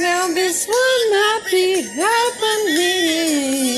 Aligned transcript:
Now 0.00 0.26
this 0.28 0.66
would 0.66 1.10
not 1.12 1.46
be 1.50 1.82
happening. 1.82 3.73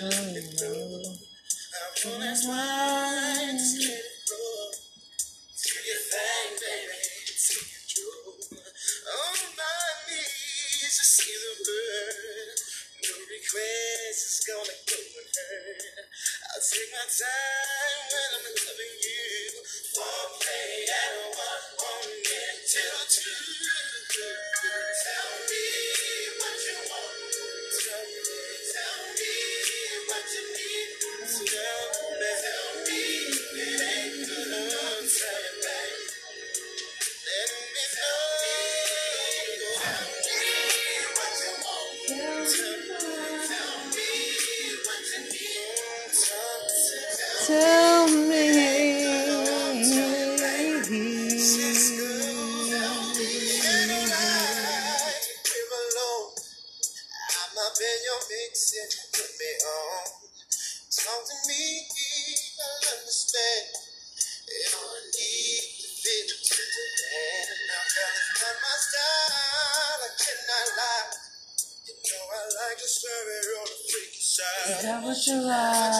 I'll 0.00 0.87
side. 75.28 75.44
that 75.44 75.97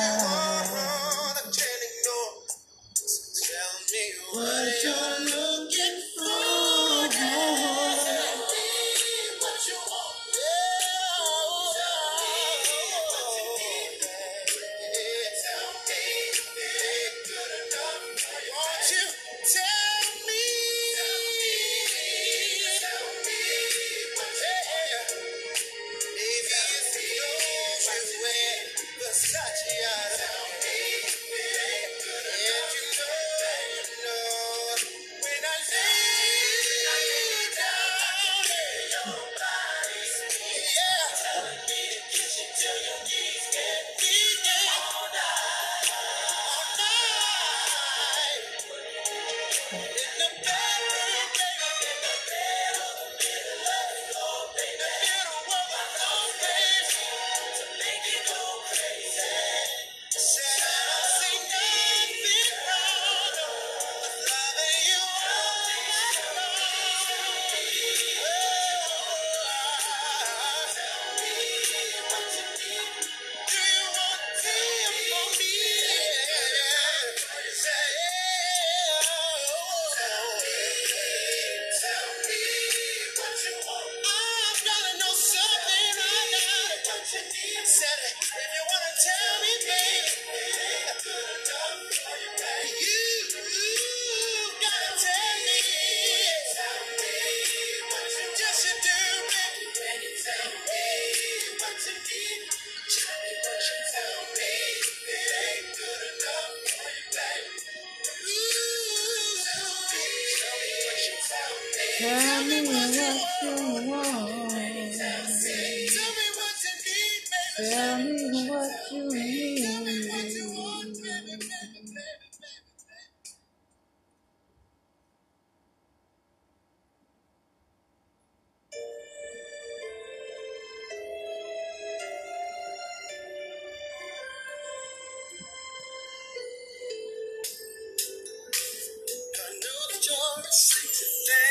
I 140.48 140.50
see 140.50 140.88
today. 140.88 141.47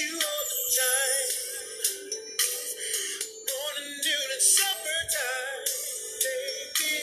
You 0.00 0.14
all 0.16 0.46
the 0.50 0.62
time. 0.80 1.30
Morning, 3.50 3.92
noon, 4.04 4.28
and. 4.34 4.42
Baby, 6.24 6.94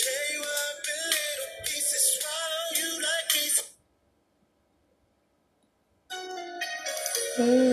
tell 0.00 0.26
you 0.34 0.40
I've 0.42 0.80
been 0.86 1.04
little 1.16 1.52
pieces, 1.64 2.04
swallow 2.18 2.66
you 2.80 2.90
like 3.02 3.28
pieces. 3.32 3.64
Baby, 7.38 7.71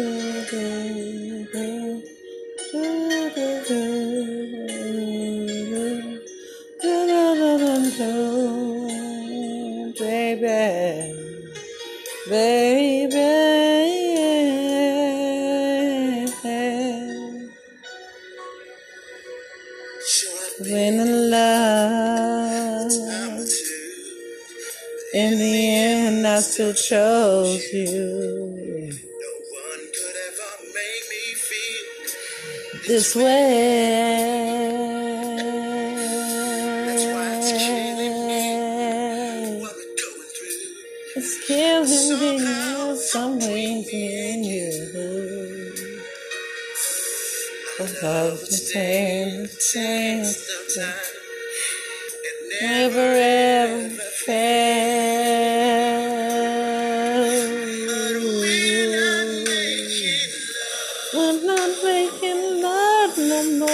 We're 61.12 61.44
not 61.44 61.72
making 61.84 62.62
love 62.62 63.18
no 63.18 63.44
more. 63.58 63.68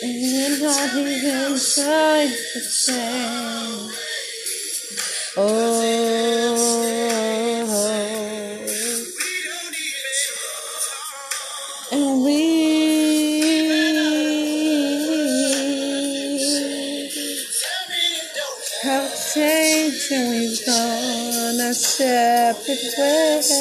And 0.00 0.62
not 0.62 0.94
even 0.94 1.58
trying 1.58 2.28
to 2.30 2.60
say. 2.60 3.88
Oh, 5.36 5.82
and 11.90 12.22
we 12.22 12.68
have 18.84 19.10
changed 19.34 20.12
and 20.12 20.30
we've 20.30 20.66
gone 20.66 21.60
our 21.66 21.74
separate 21.74 22.94
ways. 22.96 23.57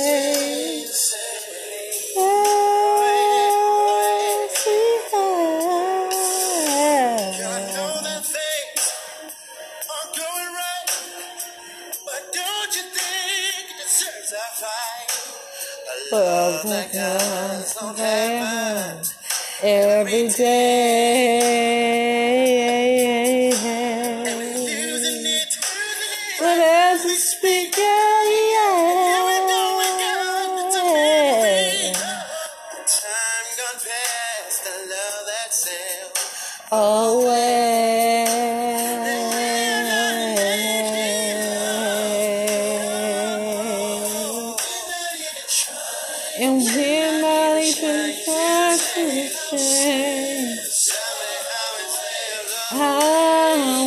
To 48.94 49.30
change 49.52 50.92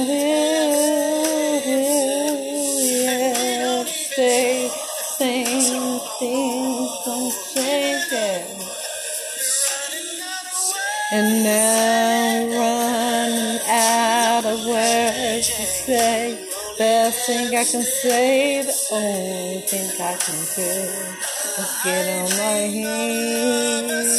will 0.07 0.11
yeah, 3.03 3.85
stay 3.85 4.71
same 5.19 6.01
things 6.19 6.91
change. 7.55 8.61
And 11.13 11.45
now 11.45 12.47
running 12.57 13.61
out 13.69 14.45
of 14.47 14.65
words 14.65 15.49
to 15.49 15.63
say. 15.63 16.47
Best 16.79 17.27
thing 17.27 17.49
I 17.49 17.65
can 17.65 17.83
say, 17.83 18.63
the 18.63 18.73
only 18.93 19.61
thing 19.67 19.91
I 20.01 20.17
can 20.17 20.39
do 20.57 21.40
is 21.61 21.73
get 21.85 22.07
on 22.17 22.29
my 22.39 22.61
knees. 22.69 24.13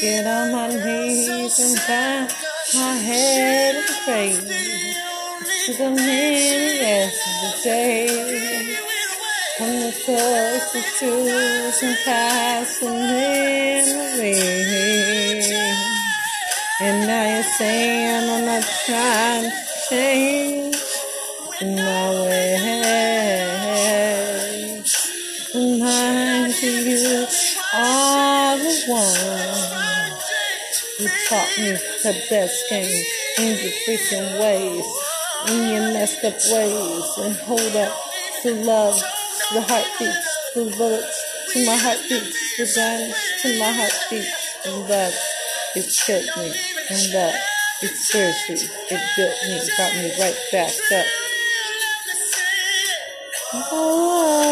Get 0.00 0.26
on 0.26 0.52
my 0.52 0.68
knees 0.68 1.58
and 1.64 1.76
bow 1.86 2.28
my 2.74 2.94
head 3.08 3.76
and 3.76 3.90
pray 4.04 4.30
to 5.64 5.70
the 5.78 5.90
many 5.90 6.80
rest 6.80 7.20
of 7.28 7.36
the 7.42 7.50
day. 7.62 8.08
From 9.56 9.72
the 9.80 9.92
truths 10.98 11.82
and 11.82 11.96
past 12.04 12.80
the 12.80 12.90
memory. 12.90 14.34
And 16.80 17.06
now 17.06 17.24
you're 17.32 17.50
saying 17.58 18.30
I'm 18.30 18.44
not 18.44 18.64
trying 18.84 19.44
to 19.44 19.56
change 19.88 20.76
my 21.62 22.10
ways. 22.26 23.23
The 31.56 32.26
best 32.28 32.68
game 32.68 33.04
in 33.38 33.48
your 33.62 33.72
freaking 33.86 34.40
ways, 34.40 34.84
in 35.48 35.68
your 35.68 35.92
messed 35.92 36.24
up 36.24 36.34
ways, 36.50 37.18
and 37.18 37.36
hold 37.36 37.76
up 37.76 37.92
to 38.42 38.54
love, 38.64 38.96
to 38.96 39.54
the 39.54 39.62
heartbeats, 39.62 40.52
to 40.52 40.64
the 40.64 40.76
bullets, 40.76 41.24
to 41.52 41.66
my 41.66 41.76
heartbeats, 41.76 42.56
the 42.56 42.66
diamonds, 42.74 43.16
to 43.42 43.58
my 43.58 43.72
heartbeats, 43.72 44.66
and 44.66 44.88
that 44.88 45.14
it 45.76 45.86
killed 46.04 46.24
me, 46.38 46.54
and 46.90 47.12
that 47.12 47.40
it 47.82 47.96
seriously, 47.96 48.68
it 48.90 49.02
built 49.16 49.36
me, 49.44 49.60
got 49.76 49.94
me 49.94 50.10
right 50.20 50.38
back 50.50 50.72
up. 50.92 51.06
Oh, 53.56 54.43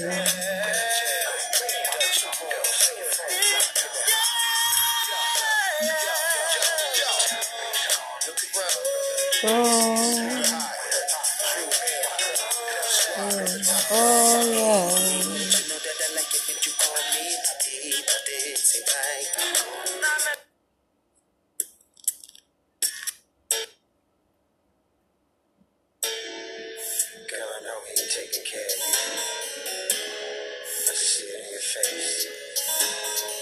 Oh. 0.00 0.38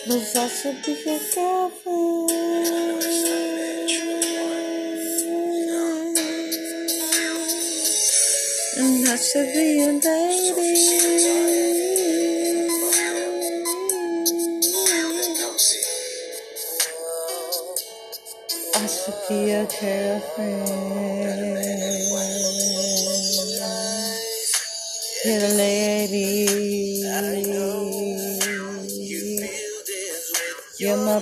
Mas 0.08 0.32
já 0.32 0.48
sobreviver. 0.48 1.20
And 8.78 9.08
I 9.08 9.16
should 9.16 9.52
be 9.52 9.80
in. 9.80 10.15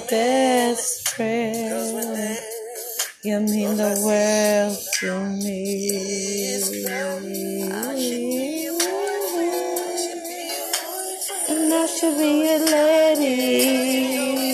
desperate, 0.09 1.57
you 3.23 3.41
mean 3.41 3.77
the 3.77 3.95
world 4.05 4.79
to 4.99 5.19
me. 5.43 5.91
And 11.49 11.73
I 11.73 11.87
should 11.87 12.19
be 12.19 12.49
a 12.49 12.59
lady. 12.59 14.54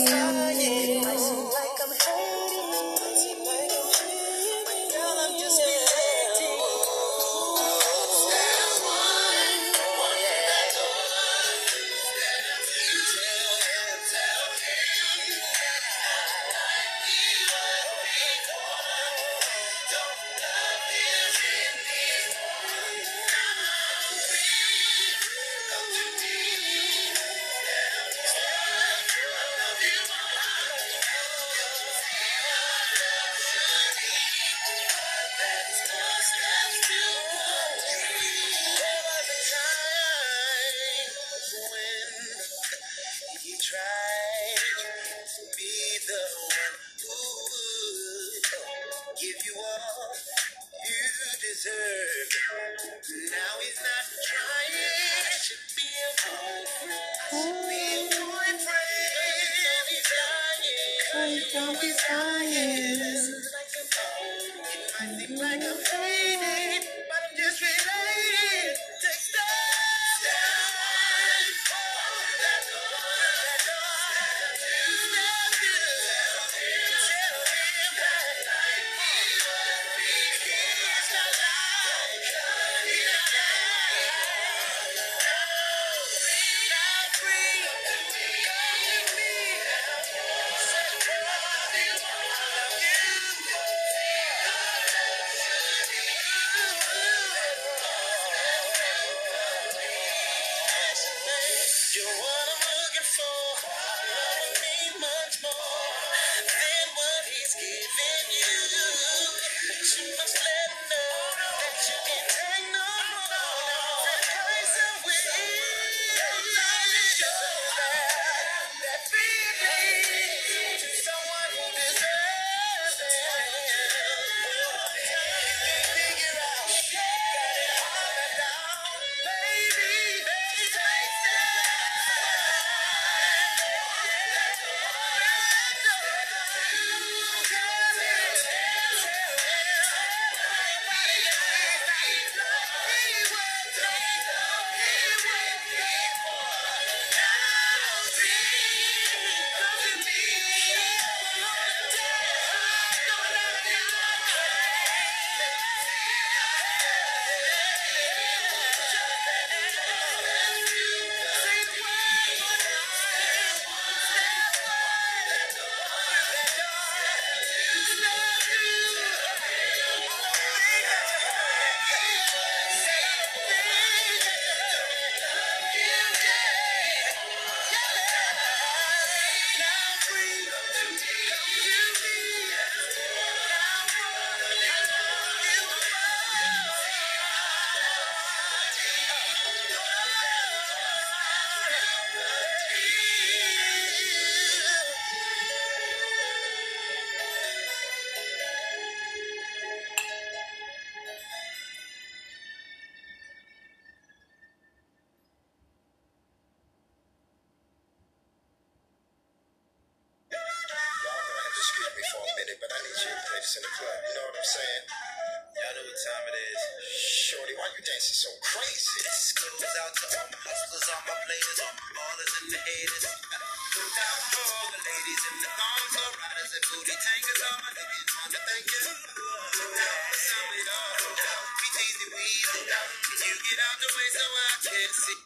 You 232.20 233.34
get 233.48 233.58
out 233.64 233.76
the 233.80 233.88
way 233.96 234.08
so 234.12 234.24
I 234.24 234.50
can 234.60 234.90
see? 234.92 235.18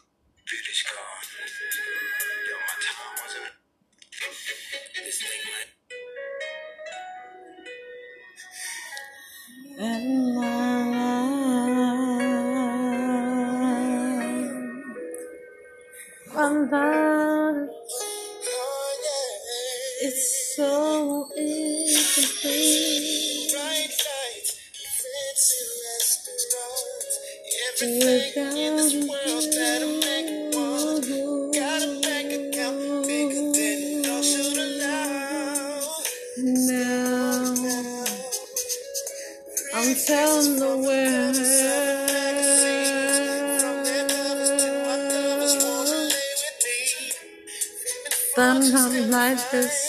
British 0.47 0.83
gone. 0.87 1.25
Yo, 2.47 2.55
my 2.55 2.75
time 2.79 3.13
wasn't. 3.19 3.53
This 5.05 5.19
thing 5.21 5.43
might. 5.51 5.74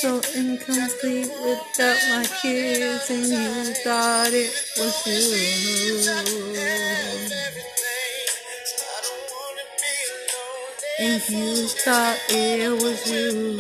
So 0.01 0.21
incomplete 0.35 1.31
without 1.43 1.97
my 2.11 2.27
kids, 2.43 3.09
and 3.09 3.27
you 3.27 3.73
thought 3.83 4.29
it 4.31 4.53
was 4.77 5.07
you. 5.07 6.13
And 10.99 11.23
you 11.31 11.69
thought 11.69 12.19
it 12.29 12.73
was 12.73 13.11
you. 13.11 13.57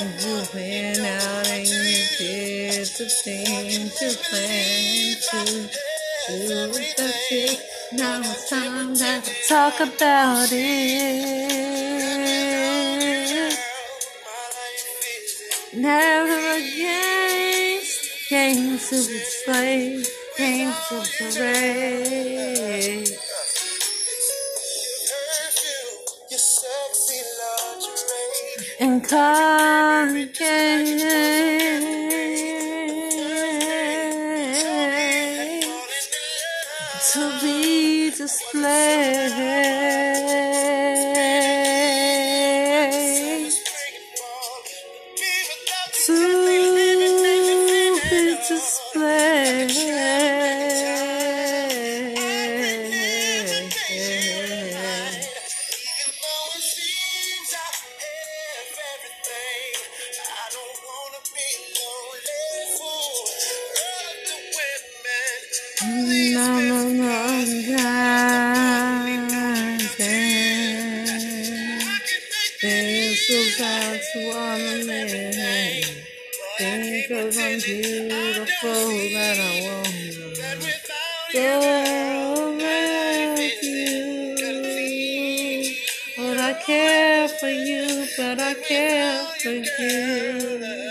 And 0.00 0.10
you 0.22 0.36
went 0.54 0.98
out 0.98 1.48
and 1.48 1.66
you 1.66 2.04
did 2.18 2.86
the 2.86 3.08
thing 3.08 3.88
to 3.88 4.08
plan 4.28 5.16
to 5.30 5.40
do 6.28 6.72
the 6.96 7.08
thing. 7.28 7.56
Now 7.92 8.20
it's 8.20 8.50
time 8.50 8.94
to 8.94 9.22
talk 9.48 9.80
about 9.80 10.48
it. 10.52 11.97
Never 15.74 16.56
again. 16.56 17.82
Games 18.30 18.88
to 18.88 19.06
be 19.06 19.20
played, 19.44 20.06
games 20.36 20.76
to 20.88 21.02
parade. 21.18 23.08
And 28.80 29.08
congregate 29.08 30.38
to 37.12 37.40
be 37.42 38.10
displayed 38.10 39.32
care 86.68 87.26
for 87.28 87.48
you, 87.48 88.06
but 88.18 88.38
I 88.38 88.52
care 88.52 89.24
for 89.40 89.48
you. 89.48 90.90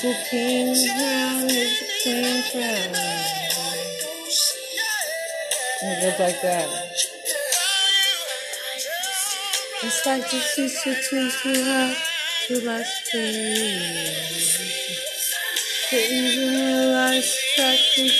He's 0.00 0.14
a 0.14 0.30
king 0.30 0.68
crown, 0.96 1.48
he's 1.48 1.82
a 1.82 1.86
queen 2.04 2.42
crown. 2.52 2.94
It 5.82 6.00
goes 6.02 6.18
like 6.20 6.40
that. 6.42 6.68
It's 9.82 10.06
like 10.06 10.22
the 10.30 10.38
sister 10.38 10.94
to 10.94 11.64
her 11.64 11.96
to 12.46 12.54
last 12.64 13.12
days. 13.12 14.58
Didn't 15.90 16.26
even 16.32 16.54
realize 16.54 17.30
that 17.56 17.78
was 17.98 18.12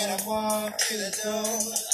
when 0.00 0.10
I 0.10 0.24
walk 0.26 0.80
through 0.80 0.98
the 0.98 1.20
door. 1.24 1.89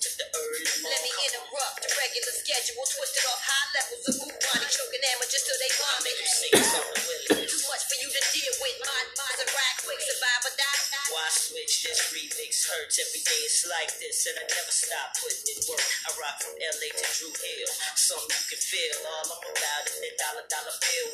just 0.00 0.16
the 0.20 0.28
early 0.28 0.64
morning. 0.82 0.92
Let 0.92 1.02
me 1.04 1.12
interrupt 1.30 1.76
the 1.80 1.90
regular 1.96 2.34
schedule, 2.34 2.84
twisted 2.84 3.24
off 3.28 3.40
high 3.40 3.68
levels 3.76 4.04
of 4.10 4.14
bubonic, 4.24 4.68
choking 4.68 5.04
amateurs 5.16 5.44
till 5.44 5.58
they 5.60 5.72
vomit. 5.76 6.14
You 6.16 6.28
see 6.28 6.52
something 6.60 7.02
with 7.06 7.22
it. 7.32 7.48
Too 7.48 7.62
much 7.68 7.84
for 7.88 7.96
you 8.00 8.08
to 8.12 8.22
deal 8.32 8.54
with. 8.60 8.76
My 8.84 9.02
mind's 9.16 9.40
a 9.42 9.46
ride 9.48 9.78
quick, 9.84 10.00
survive 10.04 10.42
or 10.44 10.54
die. 10.56 10.80
die. 10.92 11.08
Why 11.12 11.26
switch 11.32 11.74
this 11.86 12.00
remix? 12.12 12.66
Hurts 12.66 12.98
every 13.00 13.22
day, 13.22 13.40
it's 13.46 13.64
like 13.68 13.92
this, 14.02 14.26
and 14.28 14.36
I 14.36 14.44
never 14.50 14.72
stop 14.74 15.16
putting 15.18 15.46
in 15.54 15.58
work. 15.70 15.86
I 16.06 16.08
rock 16.18 16.36
from 16.42 16.54
LA 16.58 16.90
to 16.92 17.06
Drew 17.16 17.32
Hill. 17.32 17.70
Something 17.96 18.32
you 18.36 18.46
can 18.52 18.60
feel. 18.60 18.96
All 19.06 19.26
I'm 19.32 19.44
about 19.50 19.84
is 19.88 19.96
that 20.02 20.14
dollar, 20.18 20.44
dollar 20.50 20.76
bill. 20.82 21.05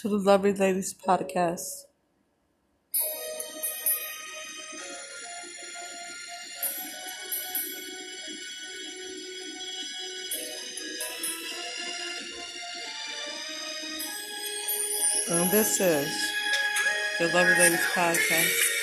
to 0.00 0.08
the 0.08 0.16
Lovely 0.16 0.52
Ladies 0.52 0.94
podcast. 0.94 1.84
And 15.30 15.50
this 15.50 15.80
is 15.80 16.08
the 17.18 17.26
Lovely 17.34 17.54
Ladies 17.58 17.80
podcast. 17.92 18.77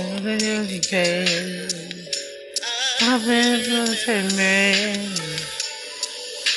I've 0.00 0.22
been 0.22 0.38
for 3.96 4.36
man 4.36 5.10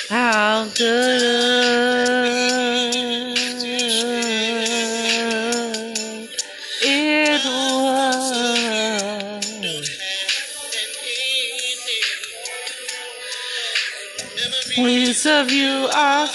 How 0.10 0.68
good 0.78 1.22
it 6.84 7.42
was. 7.46 8.30
We 14.78 15.14
serve 15.14 15.52
you 15.52 15.90
are. 15.96 16.28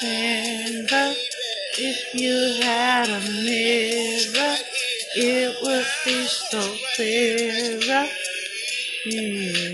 December. 0.00 1.14
If 1.78 2.14
you 2.14 2.62
had 2.62 3.08
a 3.08 3.20
mirror, 3.44 4.56
it 5.16 5.56
would 5.62 5.86
be 6.04 6.26
so 6.26 6.76
clearer. 6.96 8.08
Mm. 9.06 9.65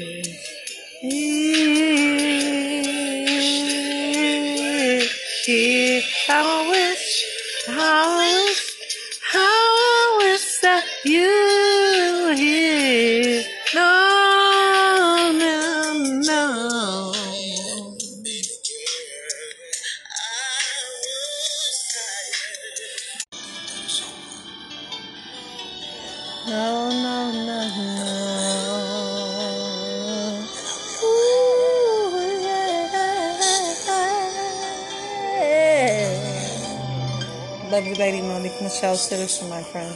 Michelle 38.82 38.96
Citizen, 38.96 39.48
my 39.48 39.62
friend. 39.62 39.94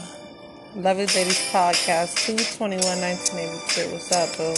Lovely 0.76 1.06
Ladies 1.06 1.40
Podcast, 1.50 2.24
221 2.24 3.00
1982. 3.00 3.90
What's 3.90 4.12
up, 4.12 4.30
boo? 4.38 4.54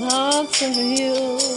Not 0.00 0.48
to 0.54 0.66
you. 0.72 1.53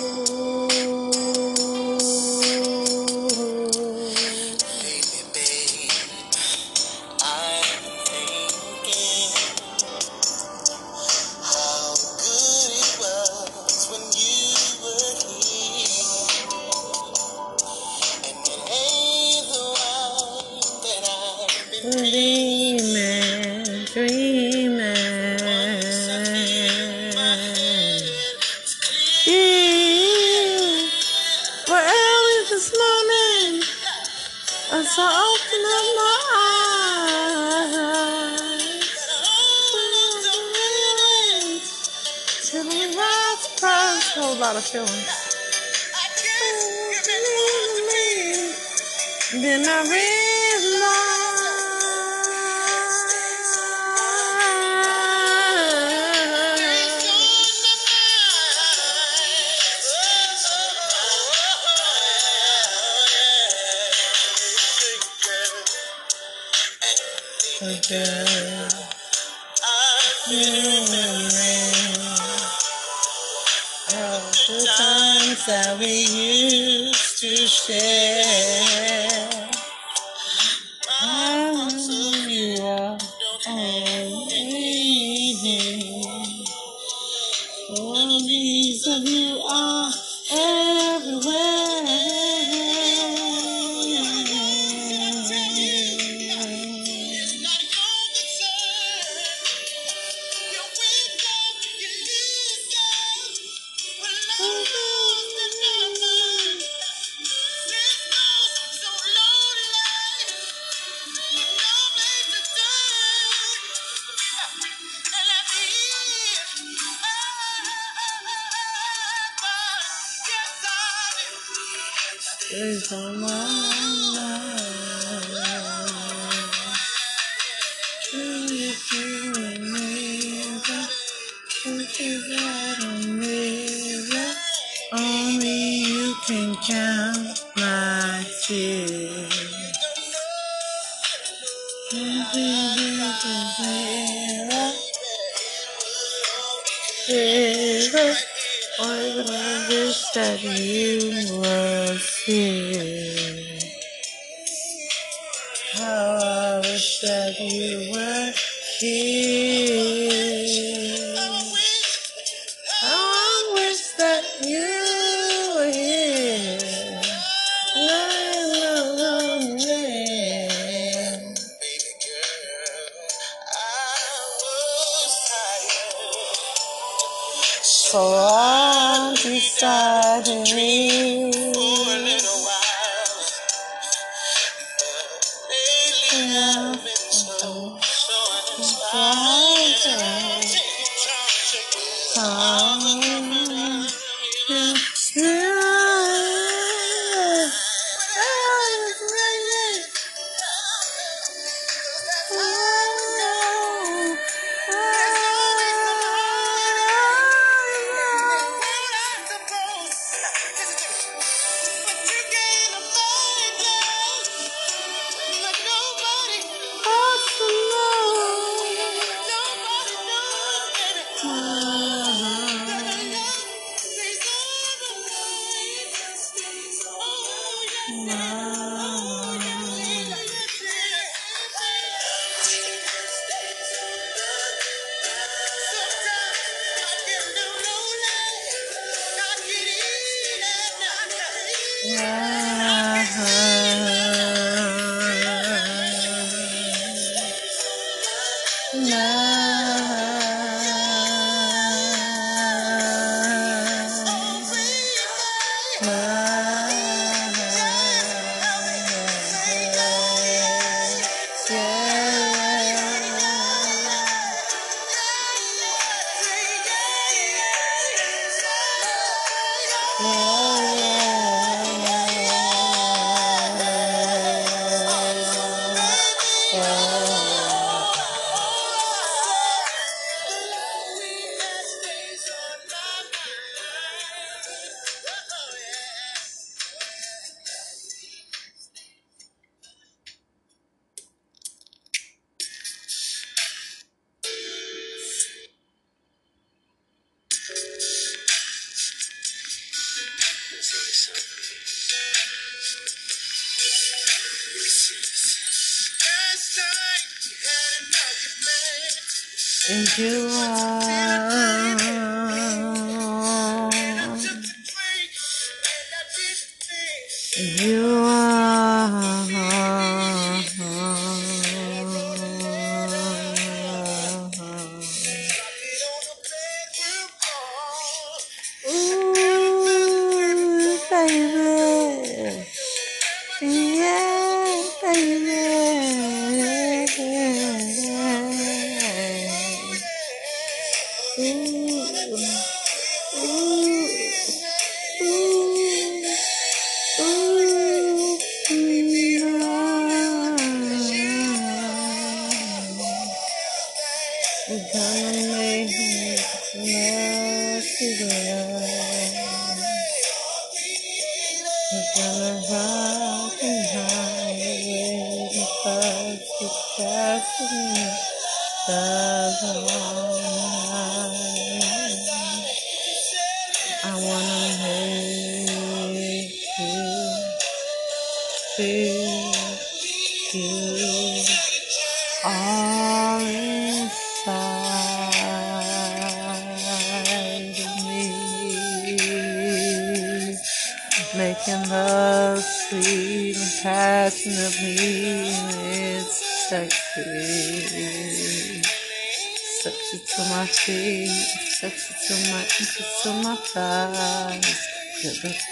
For 177.91 177.99
I'm 177.99 179.15
deciding. 179.15 181.16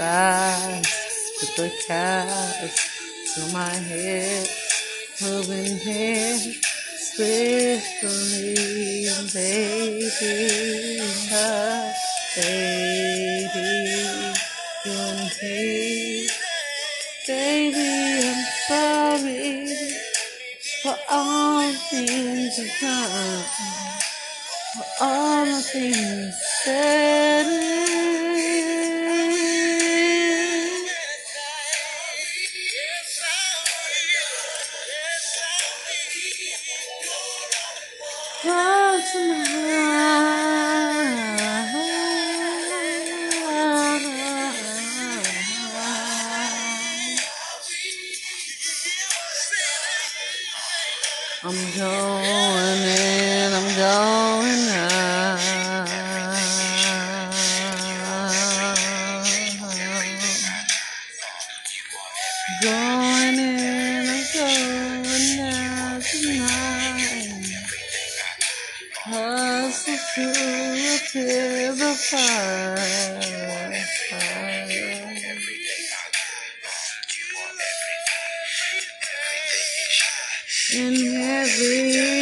skies, 0.05 0.85
with 1.41 1.55
the 1.55 1.69
clouds 1.85 2.77
to 3.33 3.41
my 3.53 3.73
head, 3.73 4.47
moving 5.21 5.77
here 5.77 6.37
swiftly, 6.97 8.53
baby, 9.33 10.99
my 11.31 11.93
baby, 12.35 13.69
you 14.85 14.91
and 14.91 15.31
me, 15.41 16.27
baby, 17.27 17.89
I'm 18.29 18.43
sorry 18.67 19.53
for 20.83 20.97
all 21.09 21.61
the 21.61 21.77
things 21.89 22.59
I've 22.59 22.81
done, 22.81 23.43
for 24.75 24.85
all 25.01 25.45
the 25.45 25.61
things 25.61 26.35
said. 26.63 27.74
And 80.73 80.97
everything 80.97 82.14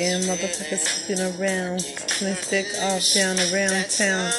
again, 0.00 0.22
motherfuckers 0.22 0.78
sticking 0.78 1.20
around. 1.20 1.80
They 2.24 2.32
stick 2.40 2.66
off 2.88 3.04
down 3.12 3.36
around 3.52 3.84
town. 3.92 4.32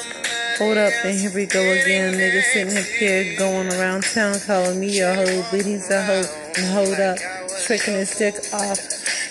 Hold 0.58 0.78
up, 0.78 0.94
and 1.06 1.20
here 1.20 1.32
we 1.36 1.46
go 1.46 1.62
again. 1.62 2.16
Niggas 2.16 2.50
sitting 2.50 2.76
up 2.76 2.90
here 2.98 3.38
going 3.38 3.68
around 3.74 4.02
town 4.02 4.40
calling 4.48 4.80
me 4.80 5.00
a 5.02 5.14
hoe, 5.14 5.46
but 5.52 5.64
he's 5.64 5.88
a 5.92 6.02
hoe. 6.02 6.26
And 6.58 6.66
hold 6.74 7.00
up, 7.00 7.20
tricking 7.66 7.94
his 7.94 8.10
dick 8.18 8.34
off 8.52 8.82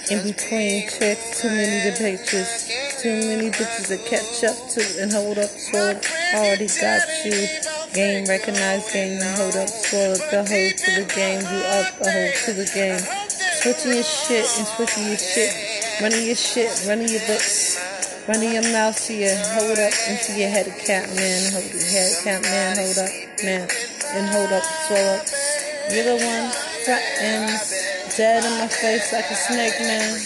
in 0.09 0.23
between 0.23 0.87
chicks. 0.87 1.43
Too 1.43 1.51
many 1.51 1.91
the 1.91 1.99
pictures, 1.99 2.71
too 3.03 3.19
many 3.27 3.51
bitches 3.51 3.89
to 3.89 3.99
catch 3.99 4.45
up 4.45 4.71
to. 4.71 5.03
And 5.03 5.11
hold 5.11 5.37
up, 5.37 5.51
up, 5.75 5.99
already 6.35 6.69
got 6.79 7.03
you. 7.27 7.43
Game 7.93 8.25
recognized 8.27 8.93
game, 8.93 9.19
and 9.19 9.37
hold 9.37 9.57
up, 9.57 9.67
up 9.67 10.23
the 10.31 10.47
hoe 10.47 10.71
to 10.79 10.91
the 10.95 11.13
game. 11.13 11.43
You 11.43 11.59
up 11.75 11.99
the 11.99 12.07
hoe 12.07 12.31
to 12.47 12.53
the 12.55 12.71
game. 12.73 13.03
Switching 13.61 13.93
your 13.93 14.05
shit 14.05 14.47
and 14.57 14.67
switching 14.69 15.09
your 15.09 15.19
shit. 15.19 15.70
Running 16.01 16.27
your 16.27 16.35
shit, 16.35 16.73
running 16.89 17.09
your 17.09 17.21
lips. 17.29 17.77
Running 18.27 18.53
your 18.55 18.73
mouth 18.73 18.97
to 19.05 19.13
your 19.13 19.37
hold 19.53 19.77
up 19.77 19.93
into 20.09 20.33
your 20.33 20.49
head 20.49 20.65
cap 20.87 21.05
man. 21.13 21.53
Hold 21.53 21.69
your 21.69 21.83
head 22.25 22.41
man, 22.41 22.77
hold 22.77 22.97
up, 22.97 23.13
man. 23.45 23.69
And 24.17 24.27
hold 24.33 24.53
up, 24.53 24.65
swell 24.89 25.21
up. 25.21 25.27
You're 25.93 26.09
the 26.09 26.25
one 26.25 26.49
threatened, 26.89 27.53
dead 28.17 28.45
in 28.45 28.59
my 28.61 28.69
face 28.69 29.13
like 29.13 29.29
a 29.29 29.35
snake 29.35 29.77
man. 29.81 30.17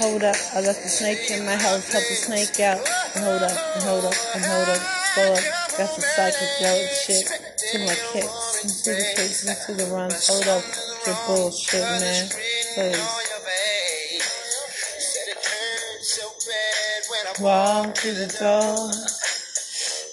Hold 0.00 0.24
up, 0.24 0.36
I 0.52 0.60
left 0.60 0.82
the 0.82 0.88
snake 0.88 1.30
in 1.30 1.46
my 1.46 1.56
house, 1.56 1.88
help 1.90 2.04
the 2.04 2.14
snake 2.14 2.60
out. 2.60 2.84
And 3.14 3.24
hold 3.24 3.42
up, 3.42 3.56
and 3.76 3.84
hold 3.84 4.04
up, 4.04 4.14
and 4.34 4.44
hold 4.44 4.68
up, 4.68 4.82
swell 5.14 5.32
up. 5.32 5.44
Got 5.78 5.96
the 5.96 6.02
psychedelic 6.04 6.92
shit 7.00 7.26
to 7.72 7.78
my 7.80 7.96
kicks, 8.12 8.60
into 8.60 8.90
the 8.92 9.06
kicks, 9.16 9.46
into 9.48 9.72
the 9.72 9.90
runs. 9.90 10.28
Hold 10.28 10.48
up, 10.48 10.64
your 11.06 11.16
bullshit, 11.26 11.80
man. 11.80 12.28
Please. 12.74 13.27
Walk 17.40 17.96
through 17.98 18.14
the 18.14 18.26
door. 18.28 18.90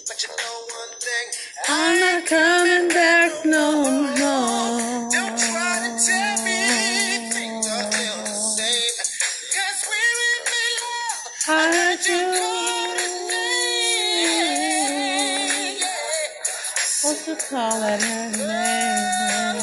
But 0.08 0.22
you 0.22 0.30
know 0.30 0.56
one 0.78 0.94
thing, 1.00 1.28
I'm 1.68 2.00
not 2.00 2.26
coming 2.26 2.88
back 2.88 3.44
no 3.44 3.82
more. 3.82 5.10
don't 5.10 5.38
try 5.38 5.74
to 5.84 6.06
tell 6.06 6.44
me 6.44 7.30
things 7.32 7.66
are 7.68 7.92
still 7.92 8.18
the 8.24 8.34
same. 8.56 8.96
Cause 9.54 9.80
we 9.90 10.02
made 10.46 10.80
love, 10.86 11.26
I 11.48 11.50
heard 11.74 12.06
you. 12.06 12.24
What 17.04 17.26
you 17.28 17.36
call 17.36 17.80
that 17.80 18.02
her 18.02 18.30
name? 18.32 19.62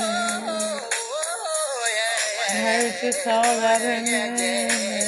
I 2.49 2.55
heard 2.55 2.95
you 3.03 3.13
call 3.23 3.43
that 3.43 3.81
her 3.81 4.01
name. 4.01 5.02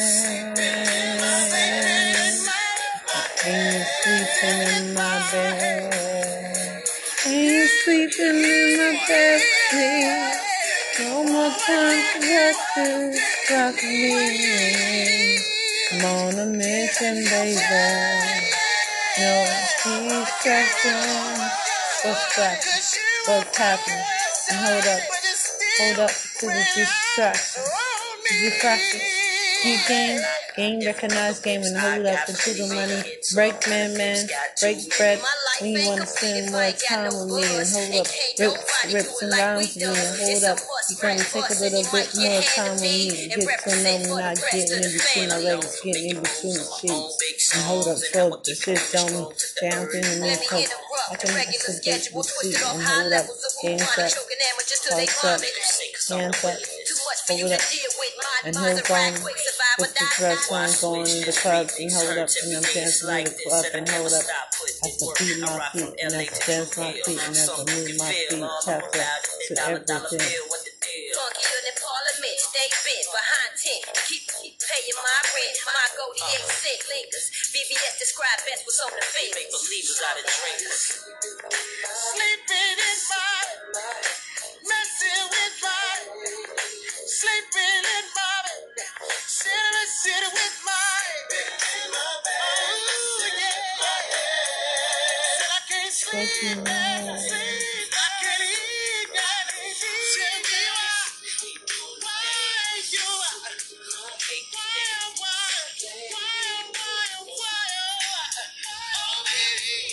Sleeping 4.06 4.62
in 4.62 4.94
my 4.94 5.30
bed? 5.32 6.84
Ain't 7.28 7.70
sleeping 7.84 8.36
in 8.36 8.78
my 8.78 9.02
bed, 9.08 9.42
please? 9.72 10.38
No 11.00 11.24
more 11.24 11.52
time 11.66 12.04
to 12.14 12.20
let 12.22 12.56
this 12.76 13.52
rock 13.52 13.76
me. 13.84 15.40
I'm 15.94 16.06
on 16.06 16.40
a 16.40 16.46
mission, 16.46 17.16
baby. 17.26 18.38
No 19.20 19.46
distraction. 19.84 21.00
What's 22.04 22.36
happening? 22.36 22.84
What's 23.28 23.58
happening? 23.58 24.04
And 24.52 24.60
hold 24.68 24.86
up, 24.86 25.02
hold 25.80 26.00
up 26.00 26.12
to 26.12 26.46
the 26.48 26.66
distraction. 26.76 27.64
Distraction. 28.24 29.02
Keep 29.64 29.88
game, 29.88 30.22
game 30.56 30.80
recognized 30.86 31.44
game 31.44 31.62
and 31.64 31.78
hold 31.78 32.06
up 32.06 32.26
the 32.28 32.72
money. 32.74 33.04
Break 33.34 33.68
man, 33.68 33.98
man, 33.98 34.28
break 34.60 34.98
bread. 34.98 35.20
When 35.60 35.72
you 35.72 35.88
wanna 35.88 36.06
spend 36.06 36.52
more 36.52 36.72
time 36.72 37.12
with 37.12 37.28
me 37.32 37.44
and 37.44 37.68
hold 37.68 38.02
up, 38.02 38.08
rips, 38.40 38.94
rips 38.94 39.22
and 39.22 39.32
rounds 39.32 39.76
with 39.76 39.78
me 39.78 39.84
and 39.86 40.18
hold 40.20 40.44
up. 40.44 40.60
You 40.90 40.96
gonna 41.02 41.24
take 41.24 41.50
a 41.50 41.60
little 41.60 41.84
bit 41.92 42.08
more 42.16 42.42
time 42.42 42.72
with 42.72 42.82
me. 42.82 43.30
and 43.32 43.42
Get 43.42 43.60
to 43.64 43.76
know 43.84 43.98
me, 44.00 44.22
not 44.22 44.38
getting 44.52 44.84
in 44.84 44.92
between 44.96 45.30
my 45.30 45.40
legs, 45.40 45.82
getting 45.84 46.10
in 46.10 46.20
between 46.22 46.54
the 46.56 46.68
sheets. 46.80 47.56
And 47.56 47.64
hold 47.64 47.88
up, 47.88 47.98
throw 48.12 48.30
the 48.36 48.56
shit 48.56 48.80
down 48.92 49.12
me, 49.12 49.28
down 49.62 49.84
in 49.92 50.22
the 50.22 50.36
so 50.36 51.12
I 51.12 51.16
can 51.16 51.34
make 51.36 51.50
a 51.52 51.74
date 51.84 52.10
with 52.14 52.26
sweet 52.26 52.56
and 52.56 52.82
hold 52.82 53.14
up, 53.14 53.26
hands 53.62 53.84
up, 53.98 54.12
pulse 54.92 55.24
up, 55.24 55.42
hands 56.10 56.44
up, 56.46 56.60
hold 57.38 57.52
up, 57.52 57.60
and 58.46 58.56
heels 58.56 58.92
on, 58.92 59.14
with 59.80 59.94
the 59.96 60.06
dress 60.18 60.52
on, 60.52 60.70
going 60.82 61.08
in 61.08 61.22
the 61.26 61.34
club 61.34 61.70
and 61.80 61.92
hold 61.92 62.18
up, 62.18 62.30
and 62.44 62.56
I'm 62.56 62.64
dancing 62.64 63.10
in 63.10 63.24
the 63.26 63.36
club 63.48 63.66
and 63.74 63.90
hold 63.90 64.14
up. 64.14 64.24
I 64.26 64.88
have 64.88 64.98
to 64.98 65.08
beat 65.18 65.42
my 65.42 65.60
feet 65.74 65.94
and 66.04 66.14
I 66.14 66.24
have 66.24 66.34
to 66.34 66.42
dance 66.46 66.78
my 66.78 66.92
feet 66.94 67.20
and 67.26 67.36
I 67.36 67.42
have 67.42 67.58
to 67.58 67.74
move 67.74 67.98
my 67.98 68.12
feet, 68.12 68.46
tap 68.66 68.84
up 68.86 69.02
to 69.48 69.54
everything. 69.66 70.22
Funkier 71.16 71.60
than 71.64 71.78
Parliament, 71.80 72.38
stay 72.38 72.68
bent 72.86 73.08
behind 73.10 73.52
tent. 73.56 73.84
Keep, 74.08 74.24
keep 74.36 74.56
paying 74.60 74.98
my 75.00 75.20
rent. 75.32 75.58
My 75.66 75.88
goldie 75.96 76.28
eight 76.36 76.46
cent 76.46 76.82
lingers. 76.92 77.32
BBS 77.56 77.96
describe 78.00 78.40
best 78.46 78.64
what's 78.68 78.80
on 78.84 78.92
the 78.94 79.04
fingers. 79.04 79.36
Make 79.40 79.52
believers 79.52 80.00
out 80.06 80.18
of 80.20 80.26
drinkers. 80.28 80.82
Sleeping 81.88 82.78
in 82.80 82.98
my, 83.10 84.35
messing 84.68 85.26
with 85.32 85.56
my, 85.64 86.26
sleeping 87.08 87.84
in 87.98 88.06
my, 88.18 88.42
city, 89.28 89.84
city 90.02 90.30
with. 90.34 90.90
Ooh, 92.72 93.26
yeah, 93.40 93.58
yeah. 94.12 95.28
Said 95.28 95.44
I 95.58 95.60
can't 95.70 95.94
sleep, 95.94 96.68
in 96.68 97.18
sleep 97.20 97.55